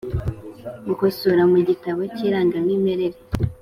[0.87, 3.17] gukosora mu gitabo cy irangamimirere